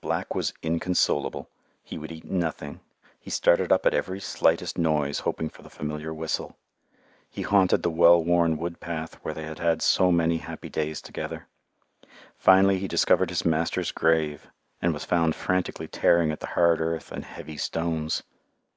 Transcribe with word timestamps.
Black 0.00 0.32
was 0.32 0.54
inconsolable. 0.62 1.50
He 1.82 1.98
would 1.98 2.12
eat 2.12 2.24
nothing; 2.30 2.78
he 3.18 3.30
started 3.30 3.72
up 3.72 3.84
at 3.84 3.92
every 3.94 4.20
slightest 4.20 4.78
noise 4.78 5.18
hoping 5.26 5.48
for 5.48 5.62
the 5.62 5.68
familiar 5.70 6.14
whistle; 6.14 6.56
he 7.28 7.42
haunted 7.42 7.82
the 7.82 7.90
well 7.90 8.22
worn 8.22 8.58
woodpath 8.58 9.14
where 9.24 9.34
they 9.34 9.42
had 9.42 9.58
had 9.58 9.82
so 9.82 10.12
many 10.12 10.36
happy 10.36 10.68
days 10.68 11.02
together. 11.02 11.48
Finally 12.36 12.78
he 12.78 12.86
discovered 12.86 13.30
his 13.30 13.44
master's 13.44 13.90
grave 13.90 14.48
and 14.80 14.94
was 14.94 15.04
found 15.04 15.34
frantically 15.34 15.88
tearing 15.88 16.30
at 16.30 16.38
the 16.38 16.46
hard 16.54 16.80
earth 16.80 17.10
and 17.10 17.24
heavy 17.24 17.56
stones. 17.56 18.22